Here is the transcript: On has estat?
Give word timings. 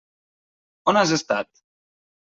On 0.93 0.99
has 1.03 1.15
estat? 1.21 1.65